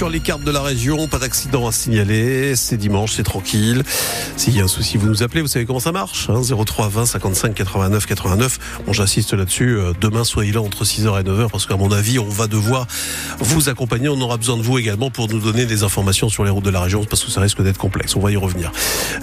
sur 0.00 0.08
les 0.08 0.20
cartes 0.20 0.44
de 0.44 0.50
la 0.50 0.62
région. 0.62 1.08
Pas 1.08 1.18
d'accident 1.18 1.68
à 1.68 1.72
signaler. 1.72 2.56
C'est 2.56 2.78
dimanche, 2.78 3.12
c'est 3.12 3.22
tranquille. 3.22 3.82
S'il 4.38 4.56
y 4.56 4.60
a 4.62 4.64
un 4.64 4.66
souci, 4.66 4.96
vous 4.96 5.06
nous 5.06 5.22
appelez. 5.22 5.42
Vous 5.42 5.46
savez 5.46 5.66
comment 5.66 5.78
ça 5.78 5.92
marche. 5.92 6.30
03 6.30 6.88
20 6.88 7.04
55 7.04 7.52
89 7.54 8.06
89. 8.06 8.58
Bon, 8.86 8.94
j'insiste 8.94 9.34
là-dessus. 9.34 9.76
Euh, 9.76 9.92
demain, 10.00 10.24
soyez 10.24 10.52
là 10.52 10.62
entre 10.62 10.86
6h 10.86 11.20
et 11.20 11.22
9h 11.22 11.50
parce 11.50 11.66
qu'à 11.66 11.76
mon 11.76 11.92
avis, 11.92 12.18
on 12.18 12.30
va 12.30 12.46
devoir 12.46 12.86
vous 13.40 13.68
accompagner. 13.68 14.08
On 14.08 14.18
aura 14.22 14.38
besoin 14.38 14.56
de 14.56 14.62
vous 14.62 14.78
également 14.78 15.10
pour 15.10 15.28
nous 15.28 15.38
donner 15.38 15.66
des 15.66 15.82
informations 15.82 16.30
sur 16.30 16.44
les 16.44 16.50
routes 16.50 16.64
de 16.64 16.70
la 16.70 16.80
région 16.80 17.04
parce 17.04 17.22
que 17.22 17.30
ça 17.30 17.42
risque 17.42 17.60
d'être 17.60 17.76
complexe. 17.76 18.16
On 18.16 18.20
va 18.20 18.32
y 18.32 18.36
revenir. 18.36 18.72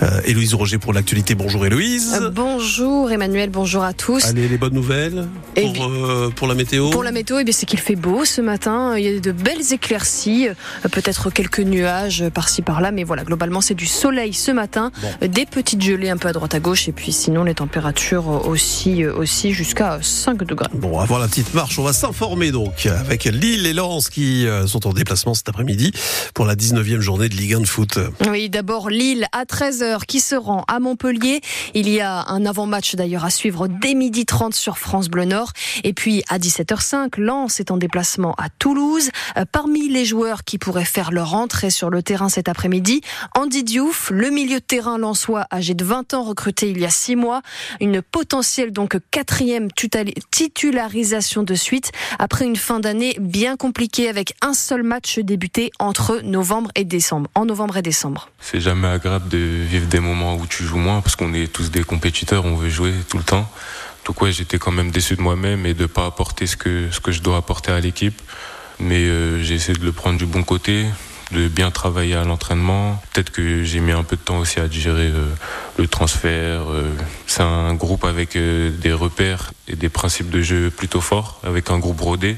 Euh, 0.04 0.22
Héloïse 0.26 0.54
Roger 0.54 0.78
pour 0.78 0.94
l'actualité. 0.94 1.34
Bonjour 1.34 1.66
Héloïse. 1.66 2.20
Euh, 2.22 2.30
bonjour 2.30 3.12
Emmanuel, 3.12 3.50
bonjour 3.50 3.82
à 3.82 3.94
tous. 3.94 4.26
Allez, 4.26 4.48
les 4.48 4.60
bonnes 4.60 4.76
nouvelles 4.76 5.28
pour, 5.56 5.86
euh, 5.86 6.32
pour 6.36 6.48
la 6.48 6.54
météo? 6.54 6.90
Pour 6.90 7.04
la 7.04 7.12
météo, 7.12 7.40
eh 7.40 7.52
c'est 7.52 7.66
qu'il 7.66 7.80
fait 7.80 7.96
beau 7.96 8.26
ce 8.26 8.42
matin. 8.42 8.96
Il 8.98 9.06
y 9.06 9.08
a 9.08 9.20
de 9.20 9.32
belles 9.32 9.74
éclaircies, 9.74 10.50
peut-être 10.92 11.30
quelques 11.30 11.60
nuages 11.60 12.26
par-ci 12.34 12.62
par-là, 12.62 12.92
mais 12.92 13.04
voilà, 13.04 13.24
globalement 13.24 13.62
c'est 13.62 13.76
du 13.76 13.86
soleil 13.86 14.34
ce 14.34 14.52
matin, 14.52 14.92
des 15.22 15.46
petites 15.46 15.82
gelées 15.82 16.10
un 16.10 16.18
peu 16.18 16.28
à 16.28 16.34
droite 16.34 16.56
à 16.56 16.60
gauche, 16.60 16.88
et 16.88 16.92
puis 16.92 17.12
sinon 17.12 17.44
les 17.44 17.56
températures 17.56 18.48
aussi, 18.48 19.06
aussi 19.06 19.54
jusqu'à 19.54 20.00
5 20.02 20.44
degrés. 20.44 20.68
Bon, 20.74 21.00
avant 21.00 21.18
la 21.18 21.28
petite 21.28 21.54
marche, 21.54 21.80
on 21.80 21.84
va 21.84 21.94
s'informer 21.94 22.52
donc 22.52 22.86
avec 22.86 23.26
Lille 23.26 23.66
et 23.66 23.74
Lens 23.74 24.10
qui 24.10 24.48
sont 24.68 24.88
en 24.88 24.94
déplacement 24.94 25.34
cet 25.34 25.50
après-midi 25.50 25.92
pour 26.34 26.46
la 26.46 26.56
19e 26.56 27.00
journée 27.00 27.30
de 27.30 27.36
Ligue 27.36 27.56
1 27.56 27.62
de 27.62 27.66
foot. 27.66 28.00
Oui, 28.30 28.50
d'abord 28.50 28.90
Lille 28.90 29.28
à 29.32 29.44
13h 29.46 30.06
qui 30.06 30.20
se 30.20 30.36
rend 30.36 30.64
à 30.68 30.80
Montpellier. 30.80 31.42
Il 31.74 31.90
y 31.90 32.02
a 32.02 32.26
un 32.28 32.46
avant-match 32.46 32.96
d'ailleurs 32.96 33.26
à 33.26 33.30
suivre 33.30 33.68
dès 33.68 33.94
midi 33.94 34.26
30 34.26 34.54
sur 34.54 34.78
France 34.78 35.10
Bleu 35.10 35.26
Nord. 35.26 35.52
Et 35.84 35.94
puis 35.94 36.24
à 36.30 36.40
17h05, 36.40 37.20
Lens 37.20 37.60
est 37.60 37.72
en 37.72 37.78
déplacement 37.78 38.34
à 38.36 38.50
Toulouse. 38.50 39.10
Euh, 39.38 39.46
parmi 39.52 39.90
les 39.90 40.06
joueurs 40.06 40.44
qui 40.44 40.57
pourraient 40.58 40.86
faire 40.86 41.12
leur 41.12 41.34
entrée 41.34 41.70
sur 41.70 41.90
le 41.90 42.04
terrain 42.04 42.30
cet 42.30 42.50
après-midi, 42.50 43.02
Andy 43.36 43.64
Diouf, 43.64 44.10
le 44.12 44.30
milieu 44.30 44.60
de 44.60 44.66
terrain 44.66 44.98
lensois 44.98 45.46
âgé 45.52 45.74
de 45.74 45.84
20 45.84 46.14
ans, 46.14 46.24
recruté 46.24 46.70
il 46.70 46.80
y 46.80 46.86
a 46.86 46.90
6 46.90 47.16
mois. 47.16 47.42
Une 47.80 48.02
potentielle 48.02 48.72
donc 48.72 48.98
quatrième 49.12 49.70
titularisation 50.32 51.44
de 51.44 51.56
suite 51.56 51.92
après 52.20 52.46
une 52.46 52.56
fin 52.56 52.80
d'année 52.80 53.16
bien 53.20 53.58
compliquée 53.58 54.10
avec 54.10 54.34
un 54.42 54.54
seul 54.54 54.84
match 54.84 55.20
débuté 55.20 55.72
entre 55.80 56.22
novembre 56.24 56.72
et 56.76 56.86
décembre. 56.86 57.30
En 57.36 57.46
novembre 57.46 57.78
et 57.78 57.82
décembre. 57.82 58.30
C'est 58.40 58.62
jamais 58.62 58.88
agréable 58.88 59.30
de 59.30 59.38
vivre 59.38 59.88
des 59.88 60.00
moments 60.00 60.36
où 60.36 60.46
tu 60.46 60.64
joues 60.64 60.78
moins 60.78 61.02
parce 61.02 61.16
qu'on 61.16 61.34
est 61.34 61.52
tous 61.52 61.72
des 61.72 61.84
compétiteurs, 61.84 62.46
on 62.46 62.56
veut 62.56 62.70
jouer 62.70 62.94
tout 63.10 63.18
le 63.18 63.24
temps. 63.24 63.50
Donc 64.06 64.22
ouais, 64.22 64.32
j'étais 64.32 64.58
quand 64.58 64.72
même 64.72 64.92
déçu 64.92 65.16
de 65.16 65.22
moi-même 65.22 65.66
et 65.66 65.74
de 65.74 65.86
pas 65.86 66.06
apporter 66.06 66.48
ce 66.48 66.56
que 66.56 67.12
je 67.12 67.22
dois 67.22 67.38
apporter 67.38 67.72
à 67.72 67.80
l'équipe. 67.80 68.22
Mais 68.80 69.04
euh, 69.06 69.42
j'ai 69.42 69.56
essayé 69.56 69.78
de 69.78 69.84
le 69.84 69.92
prendre 69.92 70.18
du 70.18 70.26
bon 70.26 70.44
côté, 70.44 70.86
de 71.32 71.48
bien 71.48 71.72
travailler 71.72 72.16
à 72.16 72.24
l'entraînement. 72.24 73.02
Peut-être 73.14 73.32
que 73.32 73.64
j'ai 73.64 73.80
mis 73.80 73.92
un 73.92 74.04
peu 74.04 74.16
de 74.16 74.22
temps 74.22 74.38
aussi 74.40 74.60
à 74.60 74.68
digérer 74.68 75.08
euh, 75.08 75.26
le 75.78 75.88
transfert. 75.88 76.72
Euh. 76.72 76.92
c'est 77.26 77.42
un 77.42 77.74
groupe 77.74 78.06
avec 78.06 78.38
des 78.38 78.94
repères 78.94 79.52
et 79.68 79.76
des 79.76 79.90
principes 79.90 80.30
de 80.30 80.42
jeu 80.42 80.70
plutôt 80.70 81.02
forts, 81.02 81.40
avec 81.44 81.70
un 81.70 81.80
groupe 81.80 82.02
rodé. 82.02 82.38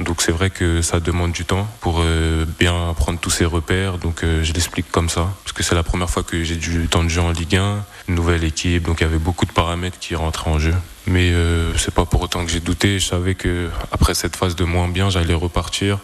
Donc 0.00 0.20
c'est 0.20 0.32
vrai 0.32 0.50
que 0.50 0.82
ça 0.82 1.00
demande 1.00 1.32
du 1.32 1.44
temps 1.44 1.66
pour 1.80 2.00
euh, 2.00 2.44
bien 2.58 2.90
apprendre 2.90 3.18
tous 3.18 3.30
ces 3.30 3.46
repères. 3.46 3.98
Donc 3.98 4.22
euh, 4.22 4.42
je 4.42 4.52
l'explique 4.52 4.90
comme 4.90 5.08
ça, 5.08 5.34
parce 5.42 5.52
que 5.52 5.62
c'est 5.62 5.74
la 5.74 5.82
première 5.82 6.10
fois 6.10 6.22
que 6.22 6.42
j'ai 6.44 6.56
du 6.56 6.86
temps 6.88 7.02
de 7.02 7.08
jeu 7.08 7.22
en 7.22 7.30
Ligue 7.30 7.56
1, 7.56 7.84
une 8.08 8.14
nouvelle 8.14 8.44
équipe, 8.44 8.82
donc 8.82 9.00
il 9.00 9.04
y 9.04 9.06
avait 9.06 9.18
beaucoup 9.18 9.46
de 9.46 9.52
paramètres 9.52 9.98
qui 9.98 10.14
rentraient 10.14 10.50
en 10.50 10.58
jeu. 10.58 10.74
Mais 11.06 11.30
euh, 11.32 11.74
c'est 11.78 11.94
pas 11.94 12.04
pour 12.04 12.20
autant 12.20 12.44
que 12.44 12.50
j'ai 12.50 12.60
douté. 12.60 12.98
Je 12.98 13.06
savais 13.06 13.34
que 13.34 13.70
après 13.90 14.14
cette 14.14 14.36
phase 14.36 14.54
de 14.54 14.64
moins 14.64 14.88
bien, 14.88 15.08
j'allais 15.08 15.34
repartir 15.34 15.98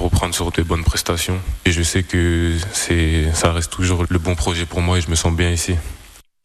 reprendre 0.00 0.34
sur 0.34 0.50
des 0.50 0.62
bonnes 0.62 0.82
prestations. 0.84 1.38
Et 1.66 1.72
je 1.72 1.82
sais 1.82 2.02
que 2.02 2.54
c'est, 2.72 3.30
ça 3.34 3.52
reste 3.52 3.70
toujours 3.70 4.06
le 4.08 4.18
bon 4.18 4.34
projet 4.34 4.64
pour 4.64 4.80
moi 4.80 4.98
et 4.98 5.00
je 5.00 5.10
me 5.10 5.14
sens 5.14 5.32
bien 5.32 5.50
ici. 5.50 5.76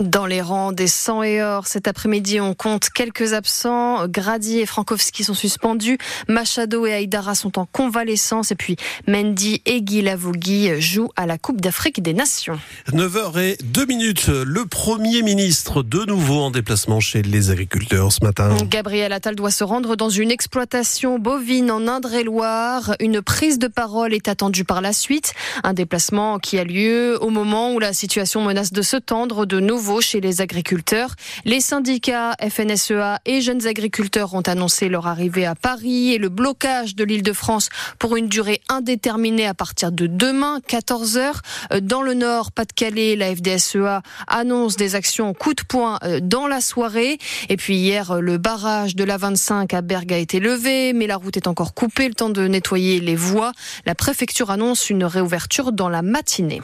Dans 0.03 0.25
les 0.25 0.41
rangs 0.41 0.73
des 0.73 0.87
100 0.87 1.23
et 1.23 1.41
or, 1.41 1.67
cet 1.67 1.87
après-midi, 1.87 2.41
on 2.41 2.53
compte 2.53 2.89
quelques 2.89 3.31
absents. 3.31 4.09
Grady 4.09 4.59
et 4.59 4.65
Frankowski 4.65 5.23
sont 5.23 5.33
suspendus. 5.33 5.97
Machado 6.27 6.85
et 6.85 6.91
Aïdara 6.91 7.33
sont 7.33 7.57
en 7.57 7.65
convalescence. 7.65 8.51
Et 8.51 8.55
puis, 8.55 8.75
Mendy 9.07 9.61
et 9.65 9.81
Guy 9.81 10.01
Lavogui 10.01 10.81
jouent 10.81 11.11
à 11.15 11.25
la 11.25 11.37
Coupe 11.37 11.61
d'Afrique 11.61 12.03
des 12.03 12.13
Nations. 12.13 12.59
9h 12.91 13.39
et 13.39 13.57
2 13.63 13.85
minutes. 13.85 14.27
Le 14.27 14.65
Premier 14.65 15.21
ministre, 15.21 15.81
de 15.81 16.03
nouveau 16.03 16.41
en 16.41 16.51
déplacement 16.51 16.99
chez 16.99 17.21
les 17.21 17.49
agriculteurs 17.49 18.11
ce 18.11 18.21
matin. 18.21 18.53
Gabriel 18.69 19.13
Attal 19.13 19.35
doit 19.35 19.49
se 19.49 19.63
rendre 19.63 19.95
dans 19.95 20.09
une 20.09 20.29
exploitation 20.29 21.19
bovine 21.19 21.71
en 21.71 21.87
Indre-et-Loire. 21.87 22.95
Une 22.99 23.21
prise 23.21 23.59
de 23.59 23.67
parole 23.67 24.13
est 24.13 24.27
attendue 24.27 24.65
par 24.65 24.81
la 24.81 24.91
suite. 24.91 25.33
Un 25.63 25.71
déplacement 25.71 26.37
qui 26.37 26.59
a 26.59 26.65
lieu 26.65 27.17
au 27.21 27.29
moment 27.29 27.71
où 27.73 27.79
la 27.79 27.93
situation 27.93 28.41
menace 28.41 28.73
de 28.73 28.81
se 28.81 28.97
tendre 28.97 29.45
de 29.45 29.61
nouveau 29.61 29.84
chez 30.01 30.19
les 30.19 30.41
agriculteurs. 30.41 31.15
Les 31.45 31.61
syndicats 31.61 32.35
FNSEA 32.41 33.19
et 33.25 33.41
jeunes 33.41 33.67
agriculteurs 33.67 34.33
ont 34.33 34.41
annoncé 34.41 34.89
leur 34.89 35.05
arrivée 35.05 35.45
à 35.45 35.53
Paris 35.53 36.13
et 36.13 36.17
le 36.17 36.29
blocage 36.29 36.95
de 36.95 37.03
l'île 37.03 37.21
de 37.21 37.33
France 37.33 37.69
pour 37.99 38.15
une 38.15 38.27
durée 38.27 38.61
indéterminée 38.67 39.45
à 39.45 39.53
partir 39.53 39.91
de 39.91 40.07
demain, 40.07 40.59
14h. 40.67 41.35
Dans 41.81 42.01
le 42.01 42.15
Nord, 42.15 42.51
Pas-de-Calais, 42.51 43.15
la 43.15 43.35
FDSEA 43.35 44.01
annonce 44.27 44.75
des 44.75 44.95
actions 44.95 45.33
coup 45.33 45.53
de 45.53 45.61
poing 45.61 45.99
euh, 46.03 46.19
dans 46.19 46.47
la 46.47 46.61
soirée. 46.61 47.19
Et 47.49 47.57
puis 47.57 47.75
hier, 47.75 48.19
le 48.21 48.37
barrage 48.37 48.95
de 48.95 49.03
la 49.03 49.17
25 49.17 49.73
à 49.73 49.81
Bergue 49.81 50.13
a 50.13 50.17
été 50.17 50.39
levé, 50.39 50.93
mais 50.93 51.05
la 51.05 51.17
route 51.17 51.37
est 51.37 51.47
encore 51.47 51.73
coupée, 51.73 52.07
le 52.07 52.15
temps 52.15 52.29
de 52.29 52.47
nettoyer 52.47 52.99
les 52.99 53.15
voies. 53.15 53.51
La 53.85 53.93
préfecture 53.93 54.49
annonce 54.49 54.89
une 54.89 55.03
réouverture 55.03 55.71
dans 55.71 55.89
la 55.89 56.01
matinée. 56.01 56.61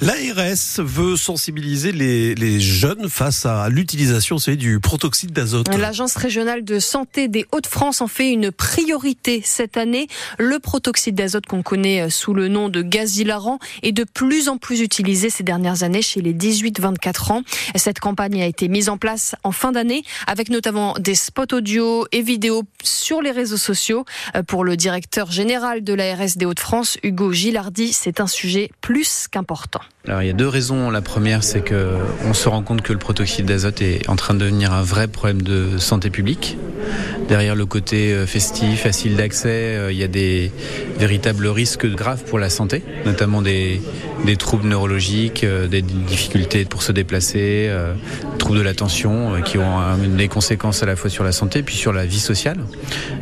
L'ARS 0.00 0.78
veut 0.78 1.16
sensibiliser 1.16 1.92
les 1.92 2.51
jeunes 2.60 3.08
face 3.08 3.46
à 3.46 3.68
l'utilisation 3.68 4.36
du 4.56 4.80
protoxyde 4.80 5.32
d'azote. 5.32 5.68
L'Agence 5.76 6.16
régionale 6.16 6.64
de 6.64 6.78
santé 6.78 7.28
des 7.28 7.46
Hauts-de-France 7.52 8.00
en 8.00 8.06
fait 8.06 8.30
une 8.30 8.50
priorité 8.50 9.42
cette 9.44 9.76
année. 9.76 10.08
Le 10.38 10.58
protoxyde 10.58 11.14
d'azote 11.14 11.46
qu'on 11.46 11.62
connaît 11.62 12.10
sous 12.10 12.34
le 12.34 12.48
nom 12.48 12.68
de 12.68 12.82
gaz 12.82 13.18
hilarant 13.18 13.58
est 13.82 13.92
de 13.92 14.04
plus 14.04 14.48
en 14.48 14.58
plus 14.58 14.80
utilisé 14.80 15.30
ces 15.30 15.42
dernières 15.42 15.82
années 15.82 16.02
chez 16.02 16.20
les 16.20 16.34
18-24 16.34 17.32
ans. 17.32 17.42
Cette 17.74 18.00
campagne 18.00 18.42
a 18.42 18.46
été 18.46 18.68
mise 18.68 18.88
en 18.88 18.96
place 18.96 19.34
en 19.44 19.52
fin 19.52 19.72
d'année 19.72 20.02
avec 20.26 20.48
notamment 20.48 20.94
des 20.98 21.14
spots 21.14 21.54
audio 21.54 22.06
et 22.12 22.22
vidéo 22.22 22.62
sur 22.82 23.22
les 23.22 23.30
réseaux 23.30 23.56
sociaux. 23.56 24.04
Pour 24.46 24.64
le 24.64 24.76
directeur 24.76 25.30
général 25.30 25.84
de 25.84 25.94
l'ARS 25.94 26.36
des 26.36 26.46
Hauts-de-France, 26.46 26.98
Hugo 27.02 27.32
Gilardi, 27.32 27.92
c'est 27.92 28.20
un 28.20 28.26
sujet 28.26 28.70
plus 28.80 29.26
qu'important. 29.30 29.80
Alors 30.06 30.22
il 30.22 30.26
y 30.26 30.30
a 30.30 30.34
deux 30.34 30.48
raisons. 30.48 30.90
La 30.90 31.00
première, 31.00 31.44
c'est 31.44 31.60
que 31.60 31.96
on 32.24 32.34
se 32.34 32.41
rend 32.48 32.62
compte 32.62 32.82
que 32.82 32.92
le 32.92 32.98
protoxyde 32.98 33.46
d'azote 33.46 33.82
est 33.82 34.08
en 34.08 34.16
train 34.16 34.34
de 34.34 34.40
devenir 34.40 34.72
un 34.72 34.82
vrai 34.82 35.08
problème 35.08 35.42
de 35.42 35.78
santé 35.78 36.10
publique. 36.10 36.56
Derrière 37.28 37.54
le 37.54 37.66
côté 37.66 38.12
euh, 38.12 38.26
festif, 38.26 38.82
facile 38.82 39.16
d'accès, 39.16 39.48
euh, 39.48 39.92
il 39.92 39.98
y 39.98 40.02
a 40.02 40.08
des 40.08 40.50
véritables 40.98 41.46
risques 41.46 41.86
graves 41.86 42.24
pour 42.24 42.38
la 42.38 42.50
santé, 42.50 42.82
notamment 43.06 43.42
des, 43.42 43.80
troubles 44.38 44.68
neurologiques, 44.68 45.44
euh, 45.44 45.68
des 45.68 45.82
difficultés 45.82 46.64
pour 46.64 46.82
se 46.82 46.92
déplacer, 46.92 47.70
troubles 48.38 48.58
de 48.58 48.64
l'attention 48.64 49.40
qui 49.44 49.58
ont 49.58 49.80
des 50.16 50.28
conséquences 50.28 50.82
à 50.82 50.86
la 50.86 50.96
fois 50.96 51.10
sur 51.10 51.24
la 51.24 51.32
santé 51.32 51.62
puis 51.62 51.76
sur 51.76 51.92
la 51.92 52.06
vie 52.06 52.20
sociale. 52.20 52.58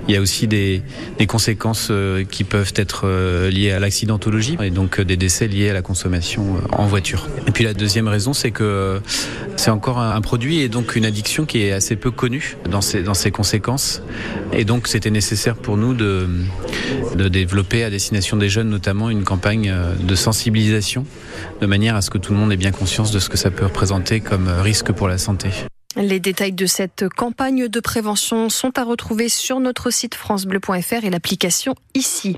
Il 0.09 0.15
y 0.15 0.16
a 0.16 0.21
aussi 0.21 0.47
des, 0.47 0.83
conséquences 1.28 1.93
qui 2.31 2.44
peuvent 2.44 2.72
être 2.77 3.06
liées 3.49 3.72
à 3.72 3.78
l'accidentologie 3.78 4.56
et 4.62 4.71
donc 4.71 5.00
des 5.00 5.16
décès 5.16 5.47
liés 5.47 5.71
à 5.71 5.72
la 5.72 5.83
consommation 5.83 6.56
en 6.72 6.87
voiture. 6.87 7.28
Et 7.47 7.50
puis 7.50 7.65
la 7.65 7.75
deuxième 7.75 8.09
raison, 8.09 8.33
c'est 8.33 8.50
que 8.50 9.00
c'est 9.56 9.71
encore 9.71 9.99
un 9.99 10.21
produit 10.21 10.60
et 10.60 10.69
donc 10.69 10.97
une 10.97 11.05
addiction 11.05 11.44
qui 11.44 11.62
est 11.62 11.72
assez 11.72 11.97
peu 11.97 12.10
connue 12.10 12.57
dans 12.69 12.80
ses 12.80 13.30
conséquences. 13.30 13.90
Et 14.53 14.65
donc 14.65 14.89
c'était 14.89 15.10
nécessaire 15.10 15.57
pour 15.57 15.77
nous 15.77 15.95
de, 15.95 16.28
de 17.15 17.28
développer 17.28 17.84
à 17.84 17.91
destination 17.91 18.37
des 18.37 18.48
jeunes 18.48 18.69
notamment 18.69 19.10
une 19.10 19.25
campagne 19.25 19.72
de 20.01 20.15
sensibilisation 20.15 21.07
de 21.60 21.66
manière 21.66 21.97
à 21.97 22.03
ce 22.03 22.10
que 22.10 22.19
tout 22.19 22.33
le 22.33 22.39
monde 22.39 22.53
ait 22.53 22.57
bien 22.57 22.72
conscience 22.72 23.10
de 23.10 23.19
ce 23.19 23.28
que 23.28 23.37
ça 23.37 23.51
peut 23.51 23.66
représenter 23.66 24.21
comme 24.21 24.48
risque 24.48 24.92
pour 24.92 25.09
la 25.09 25.19
santé. 25.19 25.51
Les 25.97 26.21
détails 26.21 26.53
de 26.53 26.66
cette 26.66 27.09
campagne 27.09 27.66
de 27.66 27.81
prévention 27.81 28.48
sont 28.48 28.78
à 28.78 28.84
retrouver 28.84 29.28
sur 29.28 29.59
notre 29.59 29.91
site 29.91 30.15
francebleu.fr 30.15 31.04
et 31.04 31.10
l'application 31.10 31.75
ici. 31.95 32.37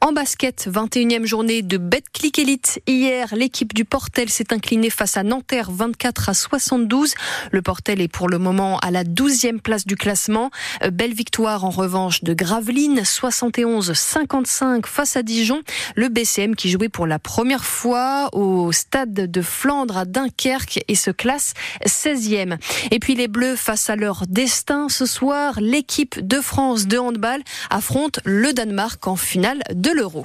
En 0.00 0.10
basket, 0.10 0.68
21e 0.68 1.24
journée 1.24 1.62
de 1.62 1.78
Betclic 1.78 2.40
Elite. 2.40 2.80
Hier, 2.88 3.32
l'équipe 3.36 3.72
du 3.72 3.84
Portel 3.84 4.28
s'est 4.30 4.52
inclinée 4.52 4.90
face 4.90 5.16
à 5.16 5.22
Nanterre 5.22 5.70
24 5.70 6.30
à 6.30 6.34
72. 6.34 7.14
Le 7.52 7.62
Portel 7.62 8.00
est 8.00 8.08
pour 8.08 8.28
le 8.28 8.38
moment 8.38 8.78
à 8.78 8.90
la 8.90 9.04
12e 9.04 9.60
place 9.60 9.86
du 9.86 9.94
classement. 9.94 10.50
Belle 10.90 11.14
victoire 11.14 11.64
en 11.64 11.70
revanche 11.70 12.24
de 12.24 12.34
Gravelines 12.34 13.02
71-55 13.02 14.86
face 14.86 15.16
à 15.16 15.22
Dijon. 15.22 15.62
Le 15.94 16.08
BCM 16.08 16.56
qui 16.56 16.68
jouait 16.68 16.88
pour 16.88 17.06
la 17.06 17.20
première 17.20 17.64
fois 17.64 18.28
au 18.32 18.72
stade 18.72 19.12
de 19.12 19.40
Flandre 19.40 19.98
à 19.98 20.04
Dunkerque 20.04 20.80
et 20.88 20.96
se 20.96 21.12
classe 21.12 21.54
16e. 21.86 22.58
Et 22.90 22.98
puis 22.98 23.14
les 23.14 23.28
Bleus 23.28 23.56
face 23.56 23.90
à 23.90 23.96
leur 23.96 24.24
destin 24.26 24.88
ce 24.88 25.06
soir, 25.06 25.54
l'équipe 25.60 26.18
de 26.26 26.40
France 26.40 26.86
de 26.86 26.98
handball 26.98 27.42
affronte 27.70 28.20
le 28.24 28.52
Danemark 28.52 29.06
en 29.06 29.16
finale 29.16 29.62
de 29.72 29.90
l'Euro. 29.90 30.24